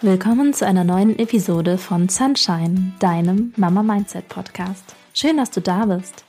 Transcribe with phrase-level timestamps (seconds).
[0.00, 4.94] Willkommen zu einer neuen Episode von Sunshine, deinem Mama Mindset Podcast.
[5.12, 6.24] Schön, dass du da bist.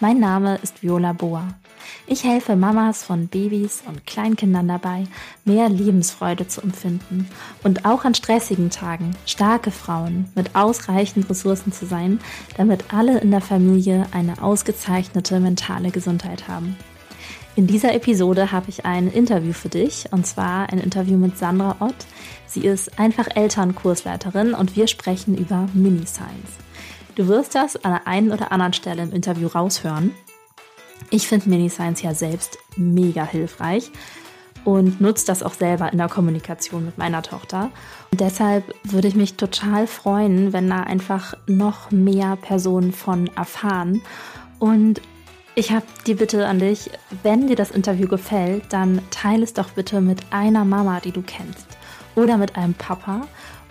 [0.00, 1.48] Mein Name ist Viola Boa.
[2.06, 5.04] Ich helfe Mamas von Babys und Kleinkindern dabei,
[5.44, 7.28] mehr Lebensfreude zu empfinden
[7.62, 12.20] und auch an stressigen Tagen starke Frauen mit ausreichend Ressourcen zu sein,
[12.56, 16.74] damit alle in der Familie eine ausgezeichnete mentale Gesundheit haben.
[17.56, 21.76] In dieser Episode habe ich ein Interview für dich und zwar ein Interview mit Sandra
[21.80, 22.06] Ott.
[22.46, 26.58] Sie ist einfach Elternkursleiterin und wir sprechen über Mini-Science.
[27.16, 30.14] Du wirst das an der einen oder anderen Stelle im Interview raushören.
[31.10, 33.90] Ich finde Mini-Science ja selbst mega hilfreich
[34.64, 37.70] und nutze das auch selber in der Kommunikation mit meiner Tochter.
[38.12, 44.02] Und deshalb würde ich mich total freuen, wenn da einfach noch mehr Personen von erfahren.
[44.60, 45.00] Und
[45.54, 46.90] ich habe die Bitte an dich,
[47.22, 51.22] wenn dir das Interview gefällt, dann teile es doch bitte mit einer Mama, die du
[51.22, 51.66] kennst.
[52.14, 53.22] Oder mit einem Papa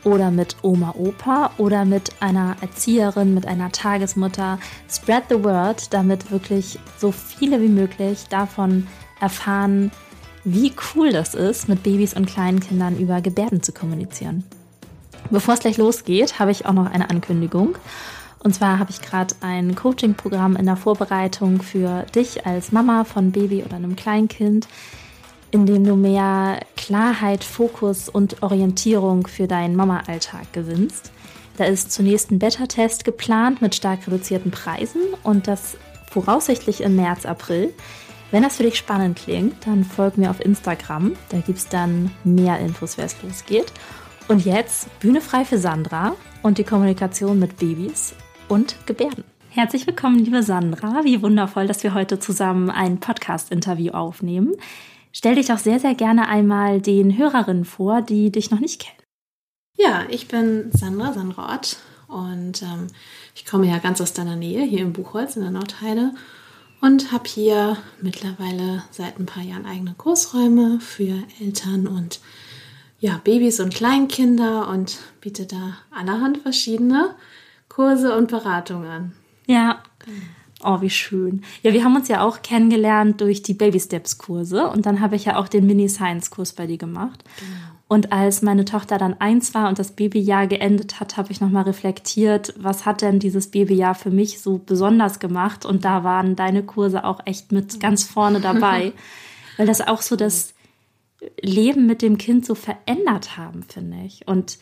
[0.04, 4.60] oder mit Oma, Opa oder mit einer Erzieherin, mit einer Tagesmutter.
[4.90, 8.88] Spread the word, damit wirklich so viele wie möglich davon
[9.20, 9.92] erfahren,
[10.46, 14.44] wie cool das ist, mit Babys und kleinen Kindern über Gebärden zu kommunizieren.
[15.32, 17.76] Bevor es gleich losgeht, habe ich auch noch eine Ankündigung.
[18.42, 23.32] Und zwar habe ich gerade ein Coaching-Programm in der Vorbereitung für dich als Mama von
[23.32, 24.68] Baby oder einem Kleinkind,
[25.52, 31.12] in dem du mehr Klarheit, Fokus und Orientierung für deinen Mama-Alltag gewinnst.
[31.58, 35.76] Da ist zunächst ein Beta-Test geplant mit stark reduzierten Preisen und das
[36.10, 37.74] voraussichtlich im März, April.
[38.32, 41.14] Wenn das für dich spannend klingt, dann folg mir auf Instagram.
[41.30, 43.74] Da gibt es dann mehr Infos, wer es losgeht.
[44.30, 48.14] Und jetzt Bühne frei für Sandra und die Kommunikation mit Babys
[48.50, 49.24] und Gebärden.
[49.50, 51.04] Herzlich willkommen, liebe Sandra.
[51.04, 54.56] Wie wundervoll, dass wir heute zusammen ein Podcast-Interview aufnehmen.
[55.14, 58.98] Stell dich doch sehr, sehr gerne einmal den Hörerinnen vor, die dich noch nicht kennen.
[59.78, 62.88] Ja, ich bin Sandra, Sandra Ott und ähm,
[63.36, 66.12] ich komme ja ganz aus deiner Nähe, hier im Buchholz in der Nordheide
[66.82, 72.20] und habe hier mittlerweile seit ein paar Jahren eigene Kursräume für Eltern und
[73.00, 77.16] ja, Babys und Kleinkinder und biete da allerhand verschiedene
[77.80, 79.14] Kurse und Beratungen.
[79.48, 79.82] Ja.
[80.62, 81.44] Oh, wie schön.
[81.64, 85.16] Ja, wir haben uns ja auch kennengelernt durch die Baby Steps Kurse und dann habe
[85.16, 87.24] ich ja auch den Mini Science Kurs bei dir gemacht.
[87.40, 87.52] Genau.
[87.88, 91.64] Und als meine Tochter dann eins war und das Babyjahr geendet hat, habe ich nochmal
[91.64, 95.66] reflektiert, was hat denn dieses Babyjahr für mich so besonders gemacht?
[95.66, 98.92] Und da waren deine Kurse auch echt mit ganz vorne dabei,
[99.58, 100.54] weil das auch so das
[101.42, 104.28] Leben mit dem Kind so verändert haben, finde ich.
[104.28, 104.60] Und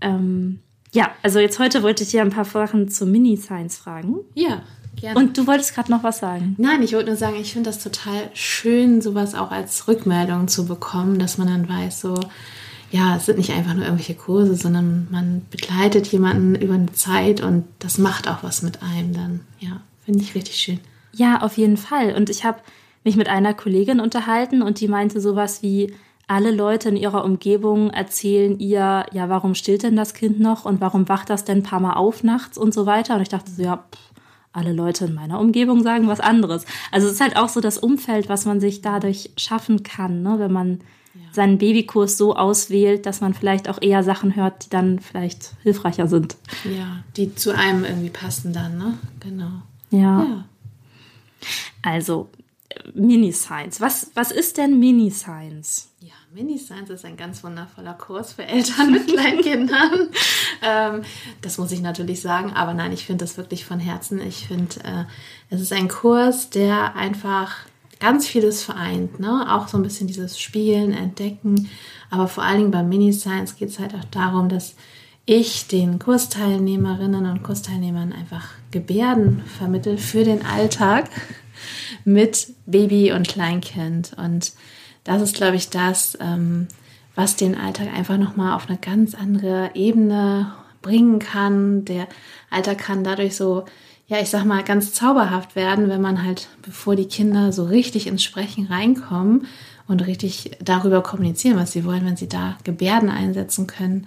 [0.00, 0.60] ähm,
[0.94, 4.20] ja, also jetzt heute wollte ich dir ein paar Sachen zur Mini-Science fragen.
[4.34, 4.62] Ja,
[4.94, 5.18] gerne.
[5.18, 6.54] Und du wolltest gerade noch was sagen.
[6.56, 10.66] Nein, ich wollte nur sagen, ich finde das total schön, sowas auch als Rückmeldung zu
[10.66, 12.14] bekommen, dass man dann weiß, so,
[12.92, 17.40] ja, es sind nicht einfach nur irgendwelche Kurse, sondern man begleitet jemanden über eine Zeit
[17.40, 19.40] und das macht auch was mit einem dann.
[19.58, 20.78] Ja, finde ich richtig schön.
[21.12, 22.14] Ja, auf jeden Fall.
[22.14, 22.60] Und ich habe
[23.02, 25.92] mich mit einer Kollegin unterhalten und die meinte sowas wie,
[26.26, 30.80] alle Leute in ihrer Umgebung erzählen ihr, ja, warum stillt denn das Kind noch und
[30.80, 33.16] warum wacht das denn ein paar Mal auf nachts und so weiter.
[33.16, 34.14] Und ich dachte so, ja, pff,
[34.54, 36.64] alle Leute in meiner Umgebung sagen was anderes.
[36.92, 40.38] Also es ist halt auch so das Umfeld, was man sich dadurch schaffen kann, ne?
[40.38, 40.80] wenn man
[41.14, 41.20] ja.
[41.32, 46.06] seinen Babykurs so auswählt, dass man vielleicht auch eher Sachen hört, die dann vielleicht hilfreicher
[46.06, 46.36] sind.
[46.64, 48.98] Ja, die zu einem irgendwie passen dann, ne?
[49.20, 49.50] Genau.
[49.90, 50.22] Ja.
[50.22, 50.44] ja.
[51.82, 52.28] Also,
[52.94, 53.80] Mini-Science.
[53.80, 55.90] Was, was ist denn Mini-Science?
[56.00, 60.08] Ja, Mini-Science ist ein ganz wundervoller Kurs für Eltern mit kleinen Kindern.
[60.62, 61.02] ähm,
[61.40, 64.20] das muss ich natürlich sagen, aber nein, ich finde das wirklich von Herzen.
[64.20, 65.04] Ich finde, äh,
[65.50, 67.56] es ist ein Kurs, der einfach
[68.00, 69.20] ganz vieles vereint.
[69.20, 69.46] Ne?
[69.52, 71.68] Auch so ein bisschen dieses Spielen, Entdecken.
[72.10, 74.74] Aber vor allen Dingen beim Mini-Science geht es halt auch darum, dass
[75.26, 81.08] ich den Kursteilnehmerinnen und Kursteilnehmern einfach Gebärden vermittel für den Alltag
[82.04, 84.12] mit Baby und Kleinkind.
[84.16, 84.52] Und
[85.04, 86.68] das ist, glaube ich, das, ähm,
[87.14, 90.52] was den Alltag einfach nochmal auf eine ganz andere Ebene
[90.82, 91.84] bringen kann.
[91.84, 92.08] Der
[92.50, 93.64] Alltag kann dadurch so,
[94.06, 98.06] ja, ich sag mal, ganz zauberhaft werden, wenn man halt, bevor die Kinder so richtig
[98.06, 99.46] ins Sprechen reinkommen
[99.86, 104.06] und richtig darüber kommunizieren, was sie wollen, wenn sie da Gebärden einsetzen können,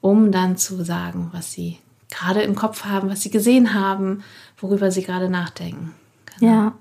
[0.00, 1.78] um dann zu sagen, was sie
[2.10, 4.22] gerade im Kopf haben, was sie gesehen haben,
[4.58, 5.94] worüber sie gerade nachdenken.
[6.38, 6.52] Genau.
[6.52, 6.72] Ja,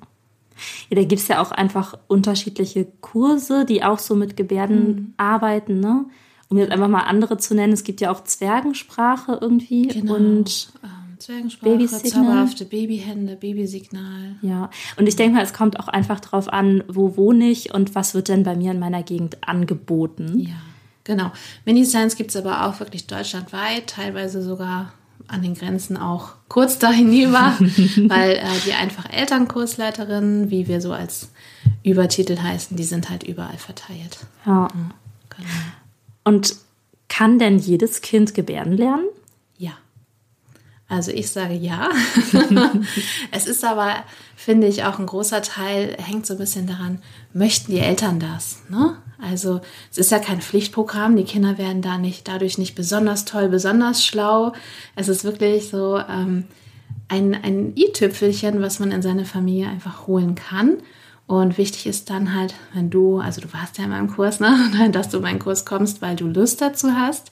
[0.90, 5.14] ja, da gibt es ja auch einfach unterschiedliche Kurse, die auch so mit Gebärden mhm.
[5.18, 6.06] arbeiten, ne?
[6.50, 10.16] Um jetzt einfach mal andere zu nennen, es gibt ja auch Zwergensprache irgendwie genau.
[10.16, 12.12] und ähm, Zwergensprache, Babysignal.
[12.12, 14.38] zauberhafte Babyhände, Babysignal.
[14.42, 17.94] Ja, und ich denke mal, es kommt auch einfach darauf an, wo wohne ich und
[17.94, 20.40] was wird denn bei mir in meiner Gegend angeboten.
[20.40, 20.56] Ja.
[21.04, 21.32] Genau.
[21.66, 24.94] Mini-Science gibt es aber auch wirklich deutschlandweit, teilweise sogar
[25.30, 30.92] an den Grenzen auch kurz da hinüber, weil äh, die einfach Elternkursleiterinnen, wie wir so
[30.92, 31.30] als
[31.84, 34.20] Übertitel heißen, die sind halt überall verteilt.
[34.46, 34.68] Ja.
[34.74, 34.92] Mhm,
[35.30, 35.50] genau.
[36.24, 36.56] Und
[37.08, 39.06] kann denn jedes Kind gebärden lernen?
[40.90, 41.90] Also ich sage ja.
[43.32, 44.04] es ist aber,
[44.36, 47.00] finde ich, auch ein großer Teil, hängt so ein bisschen daran,
[47.32, 48.64] möchten die Eltern das?
[48.70, 48.98] Ne?
[49.22, 53.50] Also es ist ja kein Pflichtprogramm, die Kinder werden da nicht dadurch nicht besonders toll,
[53.50, 54.54] besonders schlau.
[54.96, 56.46] Es ist wirklich so ähm,
[57.08, 60.78] ein, ein i-Tüpfelchen, was man in seine Familie einfach holen kann.
[61.28, 64.90] Und wichtig ist dann halt, wenn du, also du warst ja in meinem Kurs, ne,
[64.92, 67.32] dass du in meinen Kurs kommst, weil du Lust dazu hast.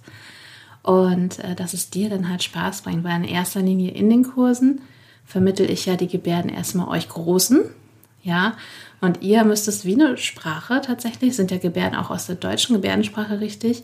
[0.87, 4.23] Und äh, dass es dir dann halt Spaß bringt, weil in erster Linie in den
[4.23, 4.79] Kursen
[5.25, 7.65] vermittel ich ja die Gebärden erstmal euch Großen,
[8.23, 8.53] ja,
[9.01, 12.75] und ihr müsst es wie eine Sprache tatsächlich, sind ja Gebärden auch aus der deutschen
[12.75, 13.83] Gebärdensprache richtig.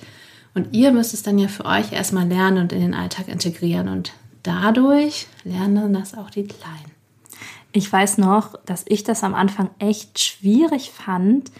[0.53, 3.89] Und ihr müsst es dann ja für euch erstmal lernen und in den Alltag integrieren.
[3.89, 4.13] Und
[4.43, 6.91] dadurch lernen das auch die Kleinen.
[7.73, 11.51] Ich weiß noch, dass ich das am Anfang echt schwierig fand,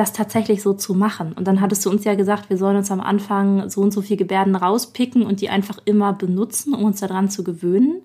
[0.00, 1.34] das tatsächlich so zu machen.
[1.34, 4.00] Und dann hattest du uns ja gesagt, wir sollen uns am Anfang so und so
[4.00, 8.00] viele Gebärden rauspicken und die einfach immer benutzen, um uns daran zu gewöhnen.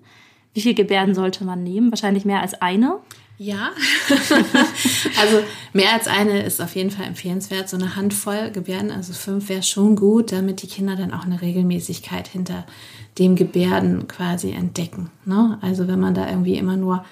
[0.52, 1.90] Wie viele Gebärden sollte man nehmen?
[1.90, 2.98] Wahrscheinlich mehr als eine.
[3.38, 3.70] Ja,
[5.20, 7.68] also mehr als eine ist auf jeden Fall empfehlenswert.
[7.70, 11.40] So eine Handvoll Gebärden, also fünf wäre schon gut, damit die Kinder dann auch eine
[11.40, 12.66] Regelmäßigkeit hinter
[13.18, 15.10] dem Gebärden quasi entdecken.
[15.24, 15.58] Ne?
[15.62, 17.06] Also wenn man da irgendwie immer nur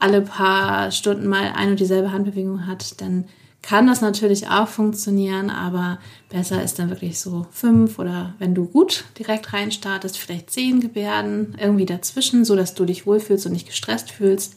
[0.00, 3.26] alle paar Stunden mal ein und dieselbe Handbewegung hat, dann
[3.62, 8.66] kann das natürlich auch funktionieren, aber besser ist dann wirklich so fünf oder wenn du
[8.66, 13.66] gut direkt reinstartest, vielleicht zehn Gebärden irgendwie dazwischen, so dass du dich wohlfühlst und nicht
[13.66, 14.56] gestresst fühlst.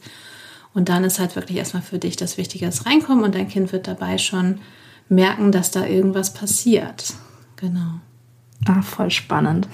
[0.72, 3.72] Und dann ist halt wirklich erstmal für dich das Wichtige, das Reinkommen und dein Kind
[3.72, 4.60] wird dabei schon
[5.08, 7.12] merken, dass da irgendwas passiert.
[7.56, 8.00] Genau.
[8.66, 9.68] Ah, voll spannend.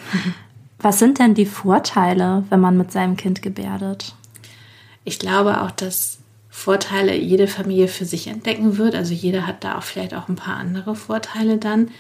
[0.79, 4.15] Was sind denn die Vorteile, wenn man mit seinem Kind gebärdet?
[5.05, 6.18] Ich glaube auch, dass
[6.59, 8.97] Vorteile jede Familie für sich entdecken wird.
[8.97, 11.93] Also jeder hat da auch vielleicht auch ein paar andere Vorteile dann.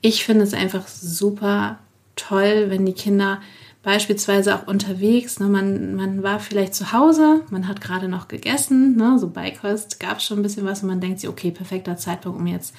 [0.00, 1.78] Ich finde es einfach super
[2.16, 3.40] toll, wenn die Kinder
[3.84, 5.38] beispielsweise auch unterwegs.
[5.38, 10.00] Ne, man, man war vielleicht zu Hause, man hat gerade noch gegessen, ne, so Beikost
[10.00, 12.74] gab es schon ein bisschen was und man denkt sich, okay, perfekter Zeitpunkt, um jetzt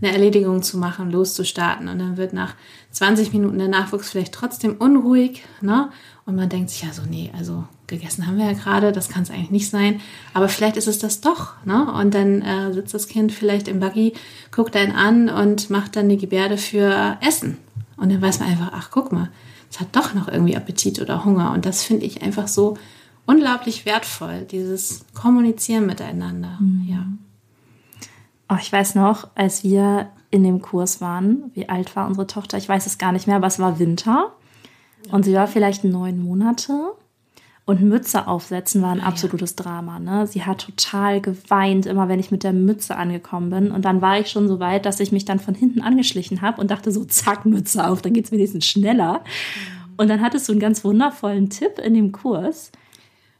[0.00, 1.88] eine Erledigung zu machen, loszustarten.
[1.88, 2.54] Und dann wird nach
[2.92, 5.44] 20 Minuten der Nachwuchs vielleicht trotzdem unruhig.
[5.60, 5.90] Ne?
[6.26, 9.24] Und man denkt sich ja so, nee, also gegessen haben wir ja gerade, das kann
[9.24, 10.00] es eigentlich nicht sein.
[10.32, 11.52] Aber vielleicht ist es das doch.
[11.66, 11.92] Ne?
[11.92, 14.14] Und dann äh, sitzt das Kind vielleicht im Buggy,
[14.50, 17.58] guckt einen an und macht dann die Gebärde für Essen.
[17.96, 19.30] Und dann weiß man einfach, ach, guck mal,
[19.70, 21.52] es hat doch noch irgendwie Appetit oder Hunger.
[21.52, 22.78] Und das finde ich einfach so
[23.26, 26.58] unglaublich wertvoll, dieses Kommunizieren miteinander.
[26.60, 26.86] Mhm.
[26.88, 27.06] Ja.
[28.48, 32.58] Oh, ich weiß noch, als wir in dem Kurs waren, wie alt war unsere Tochter?
[32.58, 34.32] Ich weiß es gar nicht mehr, aber es war Winter.
[35.10, 36.72] Und sie war vielleicht neun Monate.
[37.66, 39.56] Und Mütze aufsetzen war ein ah, absolutes.
[39.56, 39.98] Drama.
[39.98, 40.26] Ne?
[40.26, 43.70] Sie hat total geweint, immer wenn ich mit der Mütze angekommen bin.
[43.70, 46.60] Und dann war ich schon so weit, dass ich mich dann von hinten angeschlichen habe
[46.60, 49.20] und dachte so, zack, Mütze auf, dann geht es wenigstens schneller.
[49.20, 49.94] Mhm.
[49.96, 52.70] Und dann hattest du einen ganz wundervollen Tipp in dem Kurs.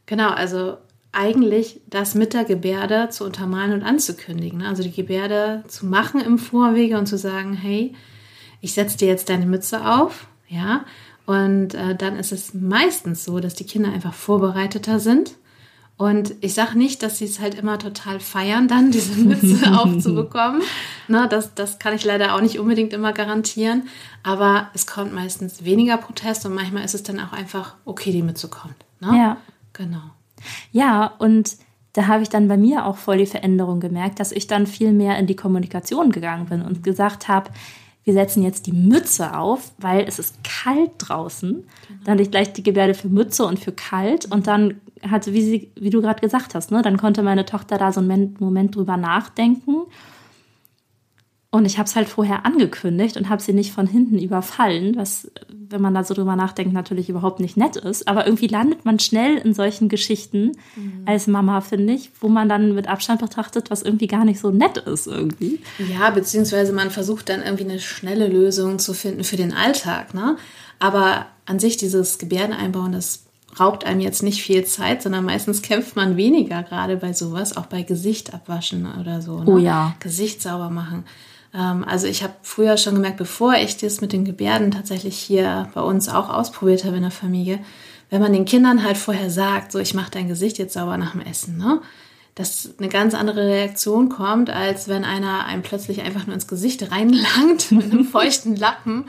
[0.07, 0.77] Genau, also
[1.11, 4.59] eigentlich das mit der Gebärde zu untermalen und anzukündigen.
[4.59, 4.67] Ne?
[4.67, 7.93] Also die Gebärde zu machen im Vorwege und zu sagen, hey,
[8.59, 10.83] ich setze dir jetzt deine Mütze auf, ja,
[11.25, 15.35] und äh, dann ist es meistens so, dass die Kinder einfach vorbereiteter sind.
[15.97, 20.61] Und ich sage nicht, dass sie es halt immer total feiern, dann diese Mütze aufzubekommen.
[21.07, 23.87] Ne, das, das kann ich leider auch nicht unbedingt immer garantieren.
[24.21, 28.23] Aber es kommt meistens weniger Protest und manchmal ist es dann auch einfach, okay, die
[28.23, 28.75] Mütze kommt.
[28.99, 29.17] Ne?
[29.17, 29.37] Ja.
[29.73, 30.01] Genau.
[30.71, 31.57] Ja, und
[31.93, 34.91] da habe ich dann bei mir auch voll die Veränderung gemerkt, dass ich dann viel
[34.91, 37.51] mehr in die Kommunikation gegangen bin und gesagt habe,
[38.05, 41.51] wir setzen jetzt die Mütze auf, weil es ist kalt draußen.
[41.53, 41.99] Genau.
[42.05, 44.31] Dann hatte ich gleich die Gebärde für Mütze und für kalt.
[44.31, 47.77] Und dann hatte, wie, sie, wie du gerade gesagt hast, ne, dann konnte meine Tochter
[47.77, 49.87] da so einen Moment drüber nachdenken
[51.55, 55.31] und ich habe es halt vorher angekündigt und habe sie nicht von hinten überfallen, was,
[55.49, 58.09] wenn man da so drüber nachdenkt, natürlich überhaupt nicht nett ist.
[58.09, 61.03] Aber irgendwie landet man schnell in solchen Geschichten mhm.
[61.05, 64.51] als Mama, finde ich, wo man dann mit Abstand betrachtet, was irgendwie gar nicht so
[64.51, 65.61] nett ist irgendwie.
[65.97, 70.13] Ja, beziehungsweise man versucht dann irgendwie eine schnelle Lösung zu finden für den Alltag.
[70.13, 70.35] Ne?
[70.79, 73.23] Aber an sich dieses Gebärden einbauen, das
[73.57, 77.67] raubt einem jetzt nicht viel Zeit, sondern meistens kämpft man weniger, gerade bei sowas, auch
[77.67, 79.39] bei Gesicht abwaschen oder so.
[79.39, 79.49] Ne?
[79.49, 79.95] Oh ja.
[80.01, 81.05] Gesicht sauber machen.
[81.55, 85.69] Ähm, also ich habe früher schon gemerkt, bevor ich das mit den Gebärden tatsächlich hier
[85.73, 87.59] bei uns auch ausprobiert habe in der Familie,
[88.09, 91.11] wenn man den Kindern halt vorher sagt, so ich mache dein Gesicht jetzt sauber nach
[91.11, 91.81] dem Essen, ne?
[92.35, 96.91] dass eine ganz andere Reaktion kommt, als wenn einer einem plötzlich einfach nur ins Gesicht
[96.91, 99.05] reinlangt mit einem feuchten Lappen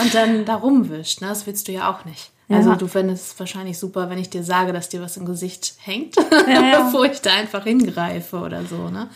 [0.00, 1.22] und dann da rumwischt.
[1.22, 1.28] Ne?
[1.28, 2.30] Das willst du ja auch nicht.
[2.50, 5.74] Also du fändest es wahrscheinlich super, wenn ich dir sage, dass dir was im Gesicht
[5.80, 6.82] hängt, ja, ja.
[6.84, 8.88] bevor ich da einfach hingreife oder so.
[8.88, 9.10] Ne?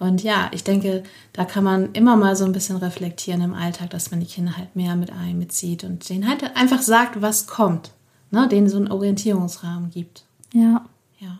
[0.00, 1.02] Und ja, ich denke,
[1.34, 4.56] da kann man immer mal so ein bisschen reflektieren im Alltag, dass man die Kinder
[4.56, 7.92] halt mehr mit einbezieht und denen halt einfach sagt, was kommt.
[8.30, 8.48] Ne?
[8.48, 10.24] Denen so einen Orientierungsrahmen gibt.
[10.54, 10.86] Ja.
[11.18, 11.38] Ja.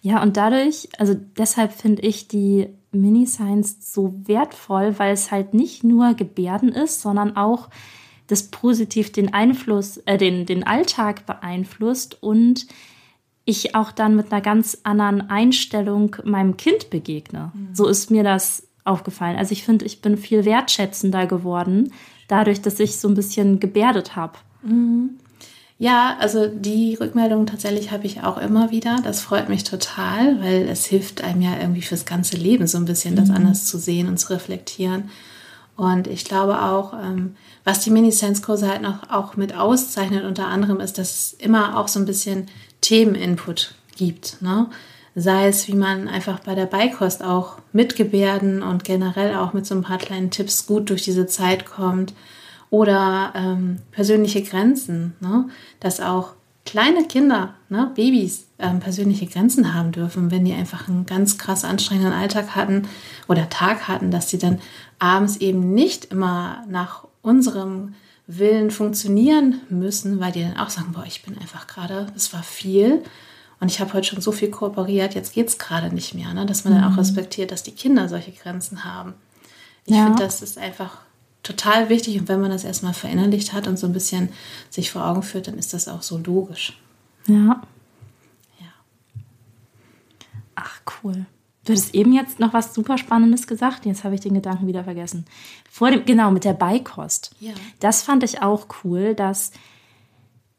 [0.00, 5.84] Ja, und dadurch, also deshalb finde ich die Mini-Science so wertvoll, weil es halt nicht
[5.84, 7.68] nur Gebärden ist, sondern auch
[8.28, 12.68] das positiv den Einfluss, äh, den, den Alltag beeinflusst und
[13.48, 17.50] ich auch dann mit einer ganz anderen Einstellung meinem Kind begegne.
[17.54, 17.74] Mhm.
[17.74, 19.38] So ist mir das aufgefallen.
[19.38, 21.92] Also ich finde, ich bin viel wertschätzender geworden,
[22.28, 24.34] dadurch, dass ich so ein bisschen gebärdet habe.
[24.62, 25.18] Mhm.
[25.78, 28.98] Ja, also die Rückmeldung tatsächlich habe ich auch immer wieder.
[29.02, 32.84] Das freut mich total, weil es hilft einem ja irgendwie fürs ganze Leben so ein
[32.84, 33.36] bisschen das mhm.
[33.36, 35.10] anders zu sehen und zu reflektieren.
[35.76, 40.80] Und ich glaube auch, ähm, was die Mini-Sense-Kurse halt noch auch mit auszeichnet, unter anderem
[40.80, 42.48] ist, dass es immer auch so ein bisschen
[42.80, 44.40] Themeninput gibt.
[44.40, 44.68] Ne?
[45.14, 49.66] Sei es, wie man einfach bei der Beikost auch mit Gebärden und generell auch mit
[49.66, 52.14] so ein paar kleinen Tipps gut durch diese Zeit kommt.
[52.70, 55.48] Oder ähm, persönliche Grenzen, ne?
[55.80, 56.34] dass auch
[56.68, 61.64] kleine Kinder, ne, Babys, ähm, persönliche Grenzen haben dürfen, wenn die einfach einen ganz krass
[61.64, 62.86] anstrengenden Alltag hatten
[63.26, 64.60] oder Tag hatten, dass sie dann
[64.98, 67.94] abends eben nicht immer nach unserem
[68.30, 72.42] Willen funktionieren müssen, weil die dann auch sagen, boah, ich bin einfach gerade, es war
[72.42, 73.02] viel
[73.58, 76.34] und ich habe heute schon so viel kooperiert, jetzt geht es gerade nicht mehr.
[76.34, 76.44] Ne?
[76.44, 76.76] Dass man mhm.
[76.76, 76.98] dann auch mhm.
[76.98, 79.14] respektiert, dass die Kinder solche Grenzen haben.
[79.86, 80.04] Ich ja.
[80.04, 80.98] finde, das ist einfach
[81.42, 84.28] total wichtig und wenn man das erstmal verinnerlicht hat und so ein bisschen
[84.68, 86.78] sich vor Augen führt, dann ist das auch so logisch.
[87.26, 87.62] Ja.
[88.60, 88.72] Ja.
[90.54, 91.24] Ach, cool.
[91.68, 93.84] Du hattest eben jetzt noch was super Spannendes gesagt.
[93.84, 95.26] Jetzt habe ich den Gedanken wieder vergessen.
[95.70, 97.36] Vor dem, genau, mit der Beikost.
[97.40, 97.52] Ja.
[97.78, 99.52] Das fand ich auch cool, dass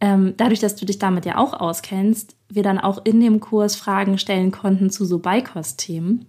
[0.01, 3.75] ähm, dadurch, dass du dich damit ja auch auskennst, wir dann auch in dem Kurs
[3.75, 6.28] Fragen stellen konnten zu so Beikostthemen.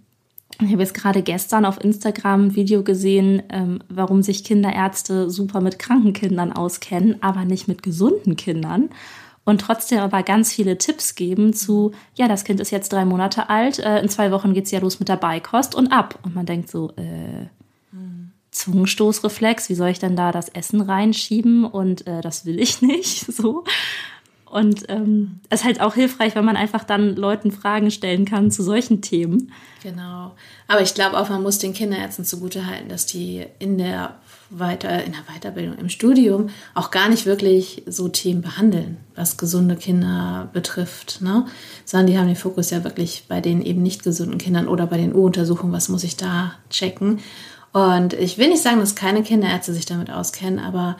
[0.62, 5.60] Ich habe jetzt gerade gestern auf Instagram ein Video gesehen, ähm, warum sich Kinderärzte super
[5.60, 8.88] mit kranken Kindern auskennen, aber nicht mit gesunden Kindern.
[9.50, 13.50] Und trotzdem aber ganz viele Tipps geben zu, ja, das Kind ist jetzt drei Monate
[13.50, 16.21] alt, äh, in zwei Wochen geht es ja los mit der Beikost und ab.
[16.23, 17.47] Und man denkt so, äh,
[18.52, 21.64] Zungenstoßreflex, wie soll ich denn da das Essen reinschieben?
[21.64, 23.26] Und äh, das will ich nicht.
[23.33, 23.64] So.
[24.45, 28.50] Und ähm, es ist halt auch hilfreich, wenn man einfach dann Leuten Fragen stellen kann
[28.50, 29.52] zu solchen Themen.
[29.83, 30.33] Genau.
[30.66, 35.12] Aber ich glaube auch, man muss den Kinderärzten zugutehalten, dass die in der, Weiter, in
[35.12, 41.21] der Weiterbildung, im Studium auch gar nicht wirklich so Themen behandeln, was gesunde Kinder betrifft.
[41.23, 41.47] Ne?
[41.85, 44.97] Sondern die haben den Fokus ja wirklich bei den eben nicht gesunden Kindern oder bei
[44.97, 47.21] den U-Untersuchungen, was muss ich da checken.
[47.73, 50.97] Und ich will nicht sagen, dass keine Kinderärzte sich damit auskennen, aber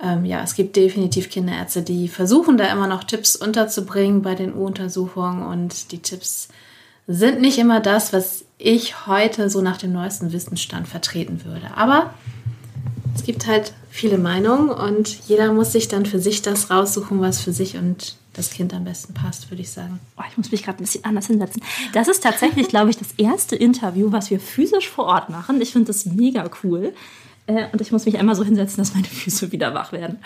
[0.00, 4.54] ähm, ja, es gibt definitiv Kinderärzte, die versuchen da immer noch Tipps unterzubringen bei den
[4.54, 6.48] U-Untersuchungen und die Tipps
[7.08, 11.76] sind nicht immer das, was ich heute so nach dem neuesten Wissensstand vertreten würde.
[11.76, 12.14] Aber
[13.14, 17.40] es gibt halt viele Meinungen und jeder muss sich dann für sich das raussuchen, was
[17.40, 20.00] für sich und das Kind am besten passt, würde ich sagen.
[20.16, 21.62] Oh, ich muss mich gerade ein bisschen anders hinsetzen.
[21.92, 25.60] Das ist tatsächlich, glaube ich, das erste Interview, was wir physisch vor Ort machen.
[25.60, 26.94] Ich finde das mega cool.
[27.46, 30.18] Äh, und ich muss mich einmal so hinsetzen, dass meine Füße wieder wach werden.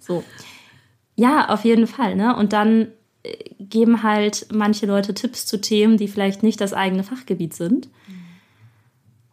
[0.00, 0.22] So.
[1.16, 2.14] Ja, auf jeden Fall.
[2.14, 2.36] Ne?
[2.36, 2.88] Und dann
[3.24, 7.88] äh, geben halt manche Leute Tipps zu Themen, die vielleicht nicht das eigene Fachgebiet sind.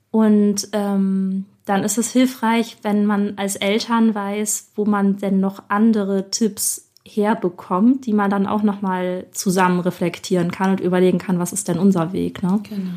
[0.10, 5.64] Und ähm, dann ist es hilfreich, wenn man als Eltern weiß, wo man denn noch
[5.68, 11.54] andere Tipps herbekommt, die man dann auch nochmal zusammen reflektieren kann und überlegen kann, was
[11.54, 12.42] ist denn unser Weg.
[12.42, 12.60] Ne?
[12.68, 12.92] Genau.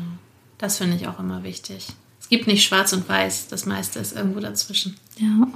[0.57, 1.87] Das finde ich auch immer wichtig
[2.29, 4.95] gibt nicht schwarz und weiß, das meiste ist irgendwo dazwischen.
[5.17, 5.47] Ja.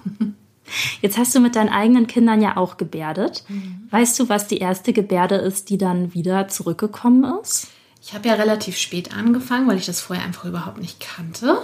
[1.01, 3.43] Jetzt hast du mit deinen eigenen Kindern ja auch gebärdet.
[3.47, 3.87] Mhm.
[3.91, 7.67] Weißt du, was die erste Gebärde ist, die dann wieder zurückgekommen ist?
[8.01, 11.59] Ich habe ja relativ spät angefangen, weil ich das vorher einfach überhaupt nicht kannte.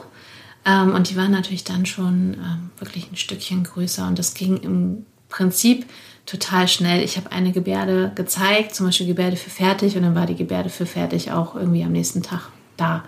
[0.69, 4.57] Ähm, und die waren natürlich dann schon ähm, wirklich ein Stückchen größer und das ging
[4.57, 5.85] im Prinzip
[6.25, 7.03] total schnell.
[7.03, 10.69] Ich habe eine Gebärde gezeigt, zum Beispiel Gebärde für fertig und dann war die Gebärde
[10.69, 13.03] für fertig auch irgendwie am nächsten Tag da.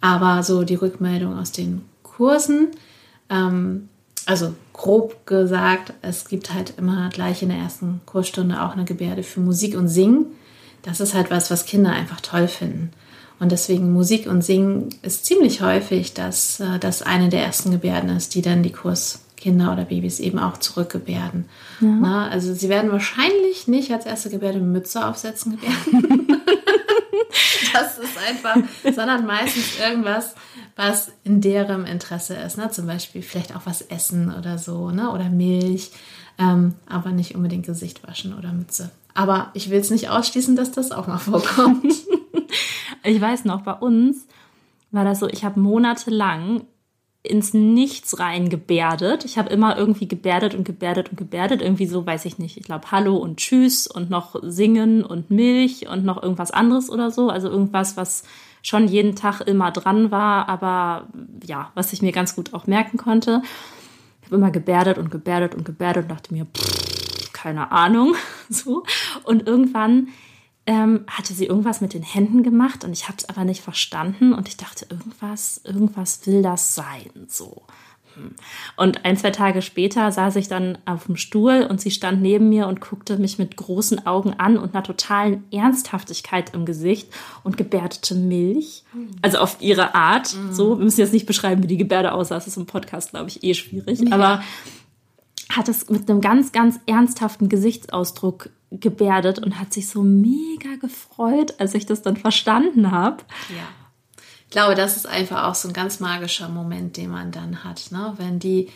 [0.00, 2.68] Aber so die Rückmeldung aus den Kursen,
[3.28, 3.88] ähm,
[4.26, 9.22] also grob gesagt, es gibt halt immer gleich in der ersten Kursstunde auch eine Gebärde
[9.22, 10.26] für Musik und Singen.
[10.82, 12.90] Das ist halt was, was Kinder einfach toll finden.
[13.40, 18.10] Und deswegen Musik und Singen ist ziemlich häufig, dass äh, das eine der ersten Gebärden
[18.10, 21.46] ist, die dann die Kurskinder oder Babys eben auch zurückgebärden.
[21.80, 21.88] Ja.
[21.88, 26.28] Na, also sie werden wahrscheinlich nicht als erste Gebärde Mütze aufsetzen gebärden.
[27.72, 28.56] das ist einfach,
[28.94, 30.34] sondern meistens irgendwas,
[30.76, 32.58] was in deren Interesse ist.
[32.58, 32.70] Ne?
[32.70, 35.10] Zum Beispiel vielleicht auch was essen oder so, ne?
[35.10, 35.92] oder Milch,
[36.38, 38.90] ähm, aber nicht unbedingt Gesicht waschen oder Mütze.
[39.14, 41.94] Aber ich will es nicht ausschließen, dass das auch mal vorkommt.
[43.02, 44.26] Ich weiß noch, bei uns
[44.90, 46.62] war das so, ich habe monatelang
[47.22, 49.24] ins Nichts rein gebärdet.
[49.24, 51.60] Ich habe immer irgendwie gebärdet und gebärdet und gebärdet.
[51.60, 52.56] Irgendwie so, weiß ich nicht.
[52.56, 57.10] Ich glaube, Hallo und Tschüss und noch Singen und Milch und noch irgendwas anderes oder
[57.10, 57.28] so.
[57.28, 58.24] Also irgendwas, was
[58.62, 61.08] schon jeden Tag immer dran war, aber
[61.44, 63.42] ja, was ich mir ganz gut auch merken konnte.
[64.20, 68.14] Ich habe immer gebärdet und gebärdet und gebärdet und dachte mir, pff, keine Ahnung.
[68.48, 68.82] So.
[69.22, 70.08] Und irgendwann
[70.70, 74.32] ähm, hatte sie irgendwas mit den Händen gemacht und ich habe es aber nicht verstanden
[74.32, 77.64] und ich dachte, irgendwas, irgendwas will das sein, so.
[78.14, 78.36] Hm.
[78.76, 82.48] Und ein, zwei Tage später saß ich dann auf dem Stuhl und sie stand neben
[82.50, 87.08] mir und guckte mich mit großen Augen an und einer totalen Ernsthaftigkeit im Gesicht
[87.42, 88.84] und gebärdete Milch.
[89.22, 90.36] Also auf ihre Art.
[90.36, 90.52] Mhm.
[90.52, 92.36] So, wir müssen jetzt nicht beschreiben, wie die Gebärde aussah.
[92.36, 94.02] Das ist im Podcast, glaube ich, eh schwierig.
[94.02, 94.12] Ja.
[94.12, 94.42] Aber
[95.48, 101.54] hat es mit einem ganz, ganz ernsthaften Gesichtsausdruck gebärdet und hat sich so mega gefreut,
[101.58, 103.18] als ich das dann verstanden habe.
[103.48, 103.64] Ja.
[104.44, 107.88] Ich glaube, das ist einfach auch so ein ganz magischer Moment, den man dann hat.
[107.90, 108.14] Ne?
[108.16, 108.68] Wenn die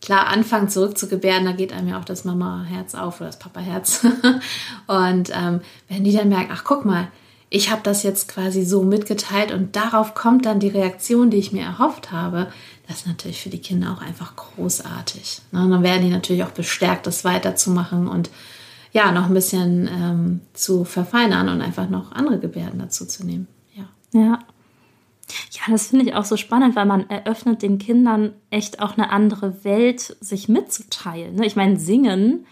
[0.00, 3.38] klar anfangen zurück zu gebärden, da geht einem ja auch das Mama-Herz auf oder das
[3.38, 4.06] Papa-Herz.
[4.86, 7.08] und ähm, wenn die dann merken, ach guck mal,
[7.48, 11.52] ich habe das jetzt quasi so mitgeteilt und darauf kommt dann die Reaktion, die ich
[11.52, 12.50] mir erhofft habe,
[12.88, 15.42] das ist natürlich für die Kinder auch einfach großartig.
[15.52, 15.62] Ne?
[15.64, 18.30] Und dann werden die natürlich auch bestärkt, das weiterzumachen und
[18.92, 23.48] ja, noch ein bisschen ähm, zu verfeinern und einfach noch andere Gebärden dazu zu nehmen.
[23.74, 23.88] Ja.
[24.12, 24.38] Ja.
[25.50, 29.10] Ja, das finde ich auch so spannend, weil man eröffnet den Kindern echt auch eine
[29.10, 31.36] andere Welt, sich mitzuteilen.
[31.36, 31.46] Ne?
[31.46, 32.44] Ich meine, singen,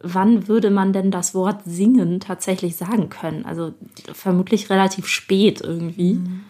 [0.00, 3.44] wann würde man denn das Wort singen tatsächlich sagen können?
[3.44, 3.74] Also
[4.12, 6.14] vermutlich relativ spät irgendwie.
[6.14, 6.44] Mhm.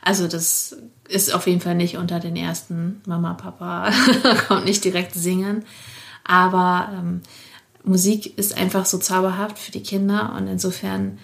[0.00, 0.78] Also das
[1.08, 3.90] ist auf jeden Fall nicht unter den ersten Mama, Papa,
[4.48, 5.64] kommt nicht direkt singen.
[6.24, 7.20] Aber ähm,
[7.84, 11.18] Musik ist einfach so zauberhaft für die Kinder und insofern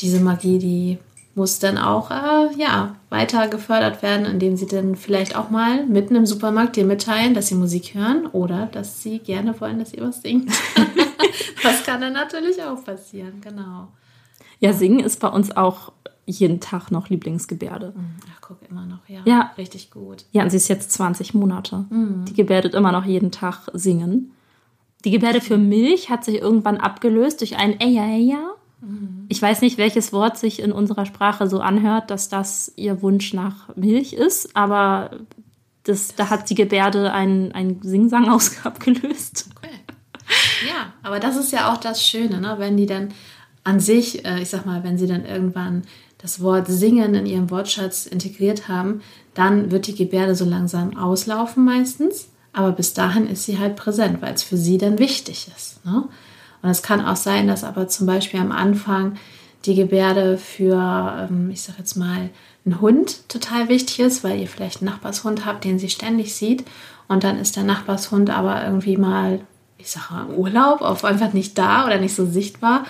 [0.00, 0.98] diese Magie, die
[1.34, 6.14] muss dann auch äh, ja, weiter gefördert werden, indem sie dann vielleicht auch mal mitten
[6.14, 10.02] im Supermarkt dir mitteilen, dass sie Musik hören oder dass sie gerne wollen, dass ihr
[10.02, 10.52] was singt.
[11.62, 13.88] das kann dann natürlich auch passieren, genau.
[14.60, 15.92] Ja, singen ist bei uns auch
[16.26, 17.92] jeden Tag noch Lieblingsgebärde.
[17.96, 18.16] Mhm.
[18.32, 19.20] Ach, guck, immer noch, ja.
[19.24, 19.52] Ja.
[19.58, 20.24] Richtig gut.
[20.32, 21.84] Ja, und sie ist jetzt 20 Monate.
[21.90, 22.24] Mhm.
[22.26, 24.32] Die gebärdet immer noch jeden Tag singen.
[25.04, 28.54] Die Gebärde für Milch hat sich irgendwann abgelöst durch ein Eja Eja.
[28.80, 29.26] Mhm.
[29.28, 33.34] Ich weiß nicht, welches Wort sich in unserer Sprache so anhört, dass das ihr Wunsch
[33.34, 35.10] nach Milch ist, aber
[35.84, 38.28] das, da hat die Gebärde einen, einen Singsang
[38.64, 39.48] abgelöst.
[39.56, 39.68] Okay.
[40.66, 42.54] Ja, aber das ist ja auch das Schöne, ne?
[42.58, 43.12] wenn die dann
[43.62, 45.82] an sich, äh, ich sag mal, wenn sie dann irgendwann
[46.18, 49.02] das Wort Singen in ihrem Wortschatz integriert haben,
[49.34, 52.28] dann wird die Gebärde so langsam auslaufen meistens.
[52.54, 55.84] Aber bis dahin ist sie halt präsent, weil es für sie dann wichtig ist.
[55.84, 56.04] Ne?
[56.62, 59.16] Und es kann auch sein, dass aber zum Beispiel am Anfang
[59.66, 62.30] die Gebärde für, ähm, ich sag jetzt mal,
[62.64, 66.64] einen Hund total wichtig ist, weil ihr vielleicht einen Nachbarshund habt, den sie ständig sieht.
[67.08, 69.40] Und dann ist der Nachbarshund aber irgendwie mal,
[69.76, 72.84] ich sag mal, Urlaub, auf einfach nicht da oder nicht so sichtbar.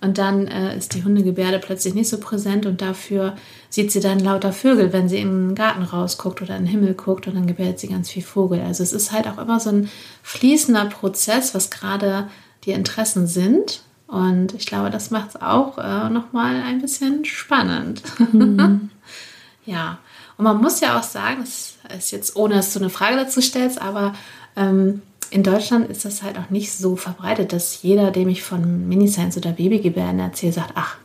[0.00, 3.34] Und dann äh, ist die Hundegebärde plötzlich nicht so präsent und dafür
[3.70, 6.94] sieht sie dann lauter Vögel, wenn sie in den Garten rausguckt oder in den Himmel
[6.94, 8.60] guckt und dann gebärt sie ganz viel Vogel.
[8.60, 9.90] Also es ist halt auch immer so ein
[10.22, 12.28] fließender Prozess, was gerade
[12.64, 13.82] die Interessen sind.
[14.06, 18.02] Und ich glaube, das macht es auch äh, nochmal ein bisschen spannend.
[18.32, 18.90] Mhm.
[19.64, 19.98] ja,
[20.36, 23.40] und man muss ja auch sagen, es ist jetzt, ohne dass du eine Frage dazu
[23.40, 24.14] stellst, aber
[24.56, 28.88] ähm, in Deutschland ist das halt auch nicht so verbreitet, dass jeder, dem ich von
[28.88, 30.96] Miniscience oder Babygebärden erzähle, sagt, ach,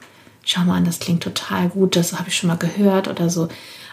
[0.43, 3.47] schau mal an, das klingt total gut, das habe ich schon mal gehört oder so.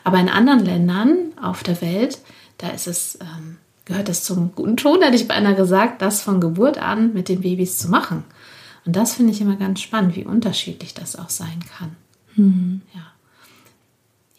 [0.05, 2.19] Aber in anderen Ländern auf der Welt,
[2.59, 6.41] da ist es, ähm, gehört es zum guten Ton, hätte ich beinahe gesagt, das von
[6.41, 8.25] Geburt an mit den Babys zu machen.
[8.85, 11.97] Und das finde ich immer ganz spannend, wie unterschiedlich das auch sein kann.
[12.37, 12.83] Mhm.
[12.95, 13.03] Ja.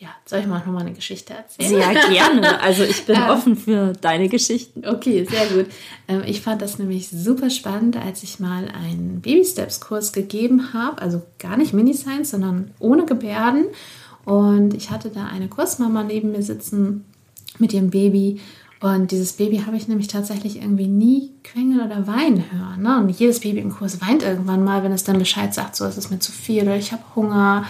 [0.02, 1.70] Ja, soll ich mal noch mal eine Geschichte erzählen?
[1.70, 2.62] Sehr gerne.
[2.62, 4.88] Also ich bin ähm, offen für deine Geschichten.
[4.88, 5.66] Okay, sehr gut.
[6.08, 10.74] Ähm, ich fand das nämlich super spannend, als ich mal einen Baby Steps Kurs gegeben
[10.74, 13.66] habe, also gar nicht Mini Science, sondern ohne Gebärden.
[14.24, 17.04] Und ich hatte da eine Kursmama neben mir sitzen
[17.58, 18.40] mit ihrem Baby
[18.82, 22.82] und dieses Baby habe ich nämlich tatsächlich irgendwie nie quengeln oder weinen hören.
[22.82, 22.98] Ne?
[22.98, 25.98] Und jedes Baby im Kurs weint irgendwann mal, wenn es dann Bescheid sagt, so es
[25.98, 27.66] ist mir zu viel oder ich habe Hunger.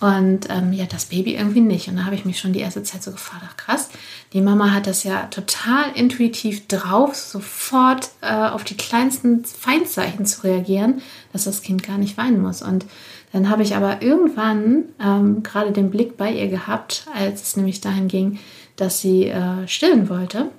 [0.00, 1.88] Und ähm, ja, das Baby irgendwie nicht.
[1.88, 3.88] Und da habe ich mich schon die erste Zeit so gefragt, ach krass,
[4.34, 10.44] die Mama hat das ja total intuitiv drauf, sofort äh, auf die kleinsten Feindzeichen zu
[10.44, 11.00] reagieren,
[11.32, 12.60] dass das Kind gar nicht weinen muss.
[12.60, 12.84] Und
[13.32, 17.80] Dann habe ich aber irgendwann ähm, gerade den Blick bei ihr gehabt, als es nämlich
[17.80, 18.38] dahin ging,
[18.82, 20.50] dass sie äh, stillen wollte.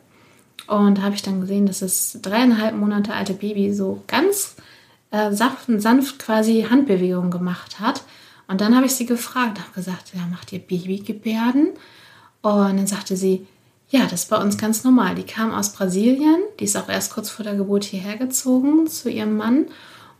[0.68, 4.56] Und habe ich dann gesehen, dass das dreieinhalb Monate alte Baby so ganz
[5.12, 8.04] äh, sanft, sanft quasi Handbewegungen gemacht hat.
[8.48, 11.70] Und dann habe ich sie gefragt, habe gesagt, ja, macht ihr Babygebärden?
[12.42, 13.46] Und dann sagte sie,
[13.90, 15.16] ja, das ist bei uns ganz normal.
[15.16, 19.10] Die kam aus Brasilien, die ist auch erst kurz vor der Geburt hierher gezogen zu
[19.10, 19.66] ihrem Mann.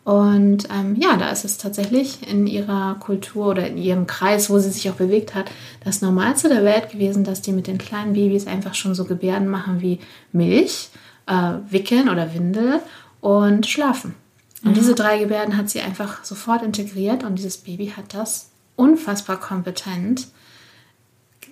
[0.04, 4.60] Und ähm, ja, da ist es tatsächlich in ihrer Kultur oder in ihrem Kreis, wo
[4.60, 5.50] sie sich auch bewegt hat,
[5.84, 9.48] das Normalste der Welt gewesen, dass die mit den kleinen Babys einfach schon so Gebärden
[9.48, 10.00] machen wie
[10.34, 10.90] Milch,
[11.26, 12.82] äh, Wickeln oder Windel
[13.22, 14.16] und Schlafen.
[14.64, 14.76] Und mhm.
[14.76, 20.28] diese drei Gebärden hat sie einfach sofort integriert und dieses Baby hat das unfassbar kompetent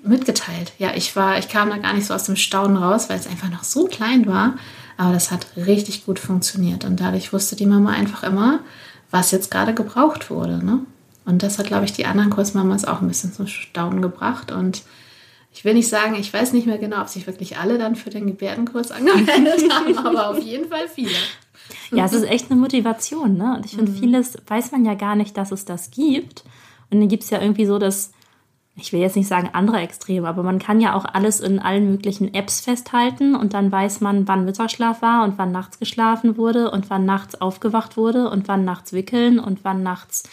[0.04, 0.74] mitgeteilt.
[0.78, 3.28] Ja, ich war, ich kam da gar nicht so aus dem Staunen raus, weil es
[3.28, 4.56] einfach noch so klein war.
[5.02, 6.86] Aber das hat richtig gut funktioniert.
[6.86, 8.60] Und dadurch wusste die Mama einfach immer,
[9.10, 10.64] was jetzt gerade gebraucht wurde.
[10.64, 10.82] Ne?
[11.26, 14.52] Und das hat, glaube ich, die anderen Kursmamas auch ein bisschen zum Staunen gebracht.
[14.52, 14.84] Und
[15.52, 18.12] ich will nicht sagen, ich weiß nicht mehr genau, ob sich wirklich alle dann für
[18.12, 21.10] den Gebärdenkurs angemeldet haben, aber auf jeden Fall viele.
[21.90, 23.56] Ja, es ist echt eine Motivation, ne?
[23.56, 23.98] Und ich finde, mhm.
[23.98, 26.44] vieles weiß man ja gar nicht, dass es das gibt.
[26.92, 28.12] Und dann gibt es ja irgendwie so das
[28.76, 31.92] ich will jetzt nicht sagen andere Extreme, aber man kann ja auch alles in allen
[31.92, 36.72] möglichen Apps festhalten und dann weiß man, wann Mittagsschlaf war und wann nachts geschlafen wurde
[36.72, 40.24] und wann nachts aufgewacht wurde und wann nachts wickeln und wann nachts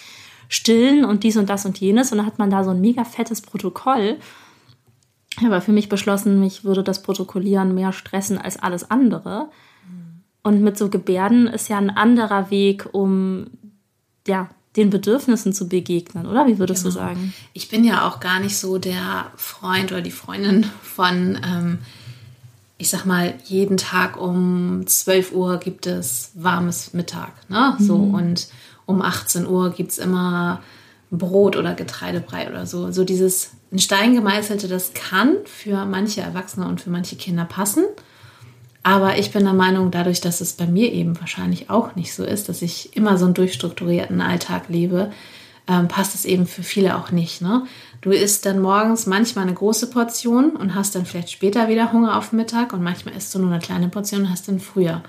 [0.48, 3.04] stillen und dies und das und jenes und dann hat man da so ein mega
[3.04, 4.18] fettes Protokoll.
[5.38, 9.50] Ich habe für mich beschlossen, mich würde das Protokollieren mehr stressen als alles andere.
[10.42, 13.48] Und mit so Gebärden ist ja ein anderer Weg, um
[14.26, 16.46] ja, den Bedürfnissen zu begegnen, oder?
[16.46, 16.94] Wie würdest genau.
[16.94, 17.34] du sagen?
[17.52, 21.78] Ich bin ja auch gar nicht so der Freund oder die Freundin von, ähm,
[22.76, 27.32] ich sag mal, jeden Tag um 12 Uhr gibt es warmes Mittag.
[27.48, 27.76] Ne?
[27.80, 28.14] So, mhm.
[28.14, 28.48] und
[28.86, 30.62] um 18 Uhr gibt es immer
[31.10, 32.92] Brot oder Getreidebrei oder so.
[32.92, 37.84] So dieses in Stein gemeißelte, das kann für manche Erwachsene und für manche Kinder passen.
[38.88, 42.24] Aber ich bin der Meinung, dadurch, dass es bei mir eben wahrscheinlich auch nicht so
[42.24, 45.12] ist, dass ich immer so einen durchstrukturierten Alltag lebe,
[45.66, 47.42] ähm, passt es eben für viele auch nicht.
[47.42, 47.66] Ne?
[48.00, 52.16] Du isst dann morgens manchmal eine große Portion und hast dann vielleicht später wieder Hunger
[52.16, 55.02] auf Mittag und manchmal isst du nur eine kleine Portion und hast dann früher.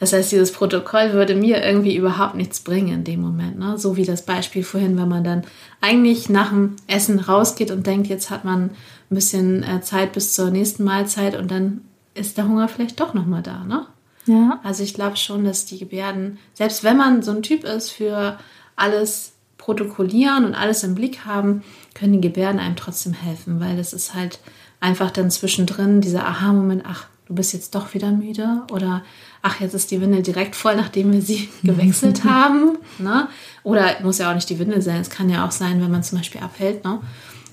[0.00, 3.58] Das heißt, dieses Protokoll würde mir irgendwie überhaupt nichts bringen in dem Moment.
[3.58, 3.76] Ne?
[3.76, 5.42] So wie das Beispiel vorhin, wenn man dann
[5.82, 8.70] eigentlich nach dem Essen rausgeht und denkt, jetzt hat man
[9.10, 11.82] ein bisschen äh, Zeit bis zur nächsten Mahlzeit und dann
[12.18, 13.86] ist der Hunger vielleicht doch nochmal da, ne?
[14.26, 14.60] Ja.
[14.62, 18.38] Also ich glaube schon, dass die Gebärden, selbst wenn man so ein Typ ist für
[18.76, 21.62] alles protokollieren und alles im Blick haben,
[21.94, 24.38] können die Gebärden einem trotzdem helfen, weil das ist halt
[24.80, 29.02] einfach dann zwischendrin dieser Aha-Moment, ach, du bist jetzt doch wieder müde oder
[29.42, 32.78] ach, jetzt ist die Windel direkt voll, nachdem wir sie gewechselt haben.
[32.98, 33.28] Ne?
[33.62, 36.02] Oder muss ja auch nicht die Windel sein, es kann ja auch sein, wenn man
[36.02, 37.00] zum Beispiel abhält, ne?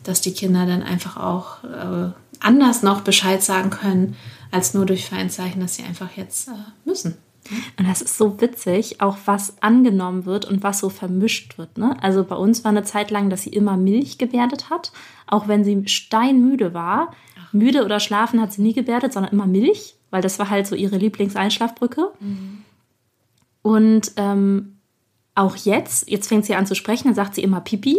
[0.03, 4.15] dass die Kinder dann einfach auch äh, anders noch Bescheid sagen können,
[4.55, 6.51] als nur durch Feinzeichen, dass sie einfach jetzt äh,
[6.85, 7.17] müssen.
[7.77, 11.77] Und das ist so witzig, auch was angenommen wird und was so vermischt wird.
[11.77, 11.95] Ne?
[12.01, 14.91] Also bei uns war eine Zeit lang, dass sie immer Milch gebärdet hat,
[15.27, 17.13] auch wenn sie steinmüde war.
[17.39, 17.53] Ach.
[17.53, 20.75] Müde oder schlafen hat sie nie gebärdet, sondern immer Milch, weil das war halt so
[20.75, 22.11] ihre Lieblingseinschlafbrücke.
[22.19, 22.63] Mhm.
[23.61, 24.77] Und ähm,
[25.35, 27.97] auch jetzt, jetzt fängt sie an zu sprechen, dann sagt sie immer Pipi.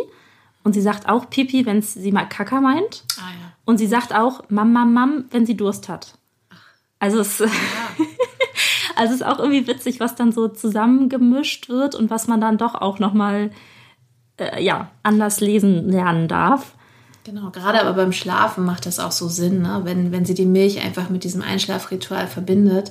[0.64, 3.04] Und sie sagt auch Pipi, wenn sie mal Kaka meint.
[3.18, 3.52] Ah, ja.
[3.64, 6.18] Und sie sagt auch Mam, Mam, Mam, wenn sie Durst hat.
[7.06, 7.46] Also es, ja.
[8.96, 12.58] also es ist auch irgendwie witzig, was dann so zusammengemischt wird und was man dann
[12.58, 13.52] doch auch nochmal
[14.38, 16.74] äh, ja, anders lesen lernen darf.
[17.22, 19.82] Genau, gerade aber beim Schlafen macht das auch so Sinn, ne?
[19.84, 22.90] wenn, wenn sie die Milch einfach mit diesem Einschlafritual verbindet,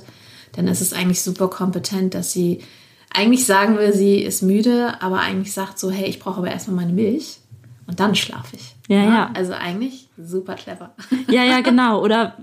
[0.52, 2.62] dann ist es eigentlich super kompetent, dass sie
[3.12, 6.76] eigentlich sagen will, sie ist müde, aber eigentlich sagt so, hey, ich brauche aber erstmal
[6.76, 7.38] meine Milch
[7.86, 8.74] und dann schlafe ich.
[8.88, 9.30] Ja, ja, ja.
[9.34, 10.94] Also eigentlich super clever.
[11.28, 12.02] Ja, ja, genau.
[12.04, 12.36] Oder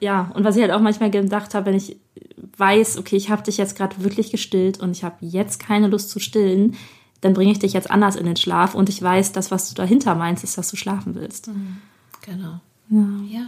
[0.00, 1.96] ja, und was ich halt auch manchmal gedacht habe, wenn ich
[2.56, 6.10] weiß, okay, ich habe dich jetzt gerade wirklich gestillt und ich habe jetzt keine Lust
[6.10, 6.76] zu stillen,
[7.20, 9.74] dann bringe ich dich jetzt anders in den Schlaf und ich weiß, das, was du
[9.74, 11.48] dahinter meinst, ist, dass du schlafen willst.
[11.48, 11.78] Mhm.
[12.22, 12.60] Genau.
[12.90, 13.38] Ja.
[13.40, 13.46] ja.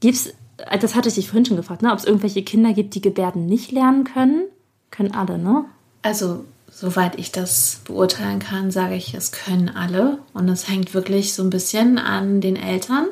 [0.00, 0.32] Gibt's,
[0.80, 3.46] das hatte ich dich vorhin schon gefragt, ne, ob es irgendwelche Kinder gibt, die Gebärden
[3.46, 4.44] nicht lernen können?
[4.90, 5.64] Können alle, ne?
[6.02, 10.18] Also soweit ich das beurteilen kann, sage ich, es können alle.
[10.32, 13.06] Und es hängt wirklich so ein bisschen an den Eltern.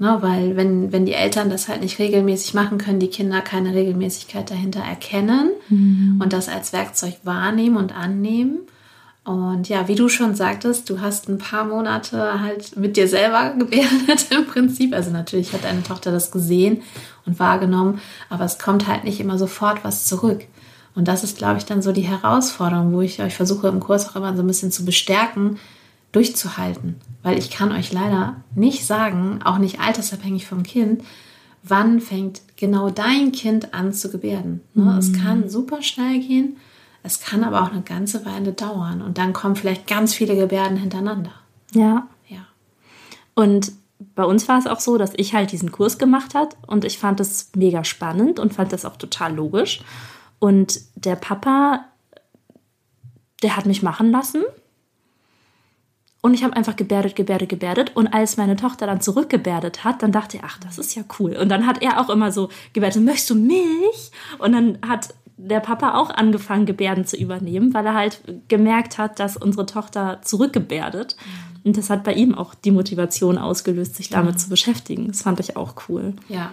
[0.00, 3.74] Ne, weil wenn, wenn die Eltern das halt nicht regelmäßig machen, können die Kinder keine
[3.74, 6.20] Regelmäßigkeit dahinter erkennen mhm.
[6.22, 8.60] und das als Werkzeug wahrnehmen und annehmen.
[9.24, 13.54] Und ja, wie du schon sagtest, du hast ein paar Monate halt mit dir selber
[13.58, 14.94] gebärdet im Prinzip.
[14.94, 16.82] Also natürlich hat deine Tochter das gesehen
[17.26, 20.44] und wahrgenommen, aber es kommt halt nicht immer sofort was zurück.
[20.94, 24.08] Und das ist, glaube ich, dann so die Herausforderung, wo ich euch versuche im Kurs
[24.08, 25.58] auch immer so ein bisschen zu bestärken,
[26.12, 26.96] durchzuhalten.
[27.22, 31.02] Weil ich kann euch leider nicht sagen, auch nicht altersabhängig vom Kind,
[31.62, 34.62] wann fängt genau dein Kind an zu gebärden.
[34.74, 34.84] Ne?
[34.84, 34.98] Mhm.
[34.98, 36.56] Es kann super schnell gehen,
[37.02, 40.76] es kann aber auch eine ganze Weile dauern und dann kommen vielleicht ganz viele Gebärden
[40.76, 41.32] hintereinander.
[41.72, 42.08] Ja.
[42.28, 42.46] Ja.
[43.34, 43.72] Und
[44.14, 46.98] bei uns war es auch so, dass ich halt diesen Kurs gemacht hat und ich
[46.98, 49.80] fand es mega spannend und fand das auch total logisch.
[50.38, 51.84] Und der Papa,
[53.42, 54.42] der hat mich machen lassen.
[56.20, 57.94] Und ich habe einfach gebärdet, gebärdet, gebärdet.
[57.94, 61.36] Und als meine Tochter dann zurückgebärdet hat, dann dachte er, ach, das ist ja cool.
[61.36, 64.10] Und dann hat er auch immer so gebärdet, möchtest du Milch?
[64.38, 69.20] Und dann hat der Papa auch angefangen, Gebärden zu übernehmen, weil er halt gemerkt hat,
[69.20, 71.16] dass unsere Tochter zurückgebärdet.
[71.62, 74.38] Und das hat bei ihm auch die Motivation ausgelöst, sich damit ja.
[74.38, 75.06] zu beschäftigen.
[75.08, 76.14] Das fand ich auch cool.
[76.28, 76.52] Ja.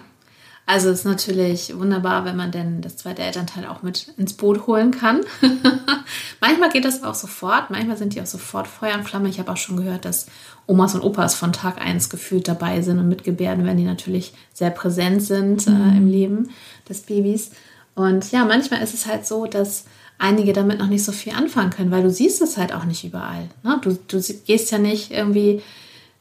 [0.68, 4.66] Also es ist natürlich wunderbar, wenn man denn das zweite Elternteil auch mit ins Boot
[4.66, 5.22] holen kann.
[6.42, 9.30] manchmal geht das auch sofort, manchmal sind die auch sofort Feuer und Flamme.
[9.30, 10.26] Ich habe auch schon gehört, dass
[10.66, 14.72] Omas und Opas von Tag 1 gefühlt dabei sind und mitgebärden, wenn die natürlich sehr
[14.72, 15.94] präsent sind äh, mhm.
[15.94, 16.50] äh, im Leben
[16.90, 17.52] des Babys.
[17.94, 19.86] Und ja, manchmal ist es halt so, dass
[20.18, 23.04] einige damit noch nicht so viel anfangen können, weil du siehst es halt auch nicht
[23.04, 23.50] überall.
[23.64, 23.80] Ne?
[23.82, 25.62] Du, du gehst ja nicht irgendwie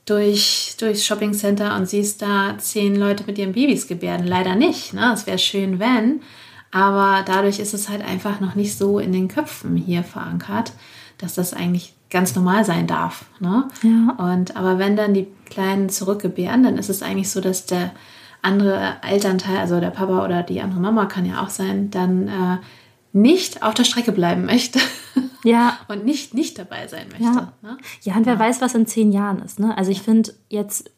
[0.05, 4.27] durch, durchs Shoppingcenter und siehst da zehn Leute mit ihren Babys gebärden.
[4.27, 4.93] Leider nicht.
[4.93, 5.13] Ne?
[5.15, 6.21] Es wäre schön, wenn.
[6.71, 10.73] Aber dadurch ist es halt einfach noch nicht so in den Köpfen hier verankert,
[11.19, 13.25] dass das eigentlich ganz normal sein darf.
[13.41, 13.69] Ne?
[13.83, 14.33] Ja.
[14.33, 17.93] Und aber wenn dann die Kleinen zurückgebären, dann ist es eigentlich so, dass der
[18.43, 22.59] andere Elternteil, also der Papa oder die andere Mama kann ja auch sein, dann äh,
[23.13, 24.81] nicht auf der Strecke bleiben möchte.
[25.45, 25.79] Ja.
[25.89, 27.25] und nicht, nicht dabei sein möchte.
[27.25, 27.79] Ja, ne?
[28.03, 28.39] ja und wer ja.
[28.39, 29.59] weiß, was in zehn Jahren ist.
[29.59, 29.77] Ne?
[29.77, 30.91] Also ich finde jetzt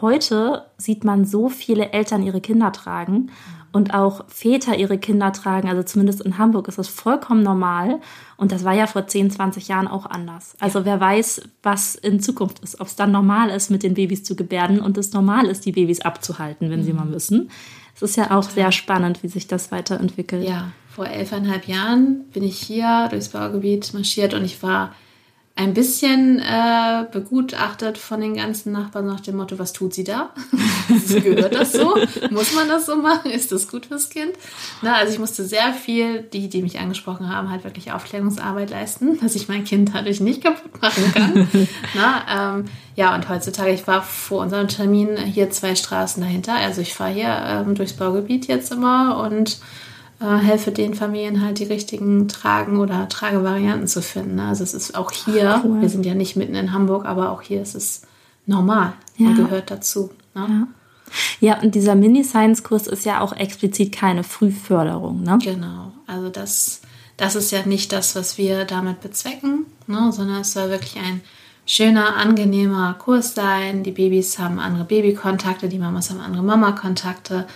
[0.00, 3.30] heute sieht man so viele Eltern ihre Kinder tragen
[3.72, 5.68] und auch Väter ihre Kinder tragen.
[5.68, 8.00] Also zumindest in Hamburg ist das vollkommen normal.
[8.36, 10.54] Und das war ja vor 10, 20 Jahren auch anders.
[10.60, 10.84] Also ja.
[10.84, 12.80] wer weiß, was in Zukunft ist.
[12.80, 15.72] Ob es dann normal ist, mit den Babys zu gebärden und es normal ist, die
[15.72, 16.84] Babys abzuhalten, wenn mhm.
[16.84, 17.50] sie mal müssen.
[17.94, 20.48] Es ist ja auch sehr spannend, wie sich das weiterentwickelt.
[20.48, 24.94] Ja, vor elfeinhalb Jahren bin ich hier durchs Baugebiet marschiert und ich war
[25.54, 30.30] ein bisschen äh, begutachtet von den ganzen Nachbarn nach dem Motto, was tut sie da?
[31.08, 31.94] Gehört das so?
[32.30, 33.30] Muss man das so machen?
[33.30, 34.32] Ist das gut fürs Kind?
[34.80, 39.20] Na, also ich musste sehr viel, die, die mich angesprochen haben, halt wirklich Aufklärungsarbeit leisten,
[39.20, 41.48] dass ich mein Kind dadurch nicht kaputt machen kann.
[41.94, 42.64] Na, ähm,
[42.96, 46.54] ja, und heutzutage, ich war vor unserem Termin hier zwei Straßen dahinter.
[46.54, 49.58] Also ich fahre hier ähm, durchs Baugebiet jetzt immer und
[50.22, 54.38] äh, helfe den Familien halt die richtigen Tragen oder Tragevarianten zu finden.
[54.38, 55.80] Also es ist auch hier, Ach, cool.
[55.80, 58.02] wir sind ja nicht mitten in Hamburg, aber auch hier ist es
[58.46, 59.28] normal ja.
[59.28, 60.10] und gehört dazu.
[60.34, 60.46] Ne?
[60.48, 60.68] Ja.
[61.40, 65.38] Ja, und dieser Mini-Science-Kurs ist ja auch explizit keine Frühförderung, ne?
[65.42, 65.92] Genau.
[66.06, 66.80] Also das,
[67.18, 70.10] das ist ja nicht das, was wir damit bezwecken, ne?
[70.10, 71.20] sondern es soll wirklich ein
[71.66, 73.82] schöner, angenehmer Kurs sein.
[73.82, 77.46] Die Babys haben andere Babykontakte, die Mamas haben andere Mama-Kontakte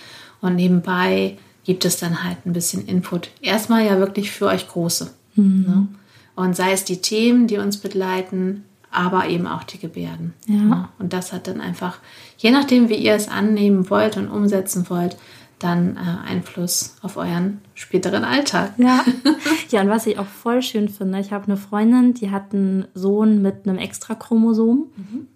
[0.42, 3.28] und nebenbei gibt es dann halt ein bisschen Input.
[3.42, 5.10] Erstmal ja wirklich für euch Große.
[5.34, 5.64] Mhm.
[5.66, 5.88] Ne?
[6.36, 10.32] Und sei es die Themen, die uns begleiten, aber eben auch die Gebärden.
[10.46, 10.54] Ja.
[10.54, 10.88] Ne?
[11.00, 11.98] Und das hat dann einfach,
[12.38, 15.16] je nachdem, wie ihr es annehmen wollt und umsetzen wollt,
[15.58, 18.74] dann äh, Einfluss auf euren späteren Alltag.
[18.76, 19.04] Ja.
[19.70, 22.86] ja, und was ich auch voll schön finde, ich habe eine Freundin, die hat einen
[22.94, 24.86] Sohn mit einem Extrachromosom.
[24.96, 25.26] Mhm.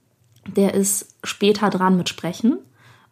[0.54, 2.58] Der ist später dran mit Sprechen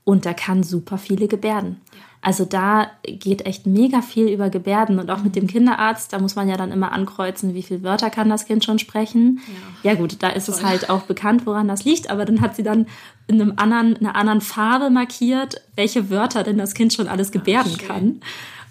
[0.05, 1.81] und der kann super viele Gebärden.
[1.93, 2.08] Ja.
[2.21, 6.35] Also da geht echt mega viel über Gebärden und auch mit dem Kinderarzt, da muss
[6.35, 9.41] man ja dann immer ankreuzen, wie viele Wörter kann das Kind schon sprechen.
[9.83, 10.57] Ja, ja gut, da ist Toll.
[10.57, 12.87] es halt auch bekannt, woran das liegt, aber dann hat sie dann
[13.29, 17.77] in einem anderen, einer anderen Farbe markiert, welche Wörter denn das Kind schon alles gebärden
[17.77, 18.21] Ach, kann.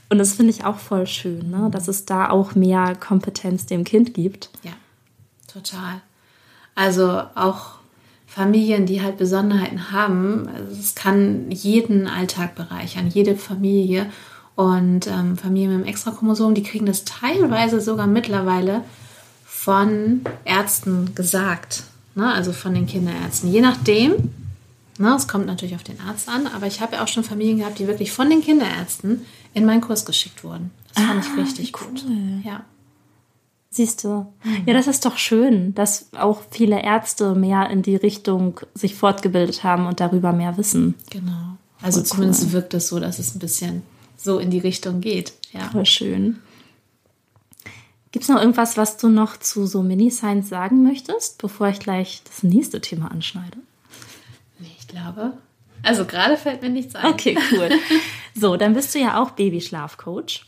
[0.09, 1.69] Und das finde ich auch voll schön, ne?
[1.71, 4.49] dass es da auch mehr Kompetenz dem Kind gibt.
[4.63, 4.71] Ja,
[5.47, 6.01] total.
[6.75, 7.76] Also auch
[8.37, 10.47] Familien, die halt Besonderheiten haben.
[10.47, 14.11] Also es kann jeden Alltag bereichern, jede Familie.
[14.55, 18.83] Und ähm, Familien mit einem Extrachromosom, die kriegen das teilweise sogar mittlerweile
[19.43, 21.83] von Ärzten gesagt.
[22.13, 22.31] Ne?
[22.31, 23.51] Also von den Kinderärzten.
[23.51, 24.29] Je nachdem.
[24.99, 25.15] Ne?
[25.15, 26.45] Es kommt natürlich auf den Arzt an.
[26.45, 29.81] Aber ich habe ja auch schon Familien gehabt, die wirklich von den Kinderärzten in meinen
[29.81, 30.69] Kurs geschickt wurden.
[30.93, 31.87] Das fand ah, ich richtig cool.
[31.87, 32.05] gut.
[32.43, 32.63] Ja.
[33.77, 34.25] Siehst du.
[34.43, 34.63] Mhm.
[34.65, 39.63] Ja, das ist doch schön, dass auch viele Ärzte mehr in die Richtung sich fortgebildet
[39.63, 40.95] haben und darüber mehr wissen.
[41.11, 41.57] Genau.
[41.79, 42.51] Also Voll zumindest cool.
[42.53, 43.83] wirkt es so, dass es ein bisschen
[44.15, 45.33] so in die Richtung geht.
[45.53, 45.69] Ja.
[45.69, 46.39] Voll schön.
[48.11, 52.23] Gibt es noch irgendwas, was du noch zu so Mini-Science sagen möchtest, bevor ich gleich
[52.25, 53.57] das nächste Thema anschneide?
[54.57, 55.33] Nee, ich glaube.
[55.83, 57.05] Also gerade fällt mir nichts ein.
[57.13, 57.69] Okay, cool.
[58.33, 60.46] So, dann bist du ja auch Babyschlafcoach.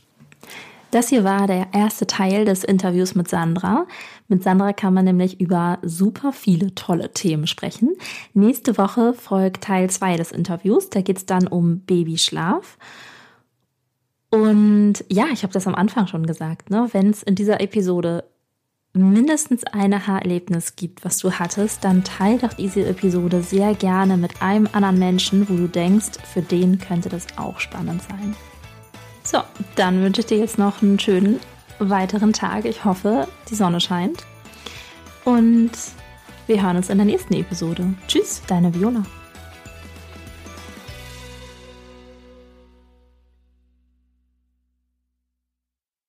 [0.92, 3.86] Das hier war der erste Teil des Interviews mit Sandra.
[4.28, 7.96] Mit Sandra kann man nämlich über super viele tolle Themen sprechen.
[8.34, 10.90] Nächste Woche folgt Teil 2 des Interviews.
[10.90, 12.78] Da geht es dann um Babyschlaf.
[14.32, 16.88] Und ja, ich habe das am Anfang schon gesagt, ne?
[16.92, 18.24] wenn es in dieser Episode
[18.94, 24.42] mindestens ein Haarerlebnis gibt, was du hattest, dann teile doch diese Episode sehr gerne mit
[24.42, 28.36] einem anderen Menschen, wo du denkst, für den könnte das auch spannend sein.
[29.32, 29.44] So,
[29.76, 31.40] dann wünsche ich dir jetzt noch einen schönen
[31.78, 32.66] weiteren Tag.
[32.66, 34.26] Ich hoffe, die Sonne scheint.
[35.24, 35.70] Und
[36.48, 37.94] wir hören uns in der nächsten Episode.
[38.08, 39.04] Tschüss, deine Viola.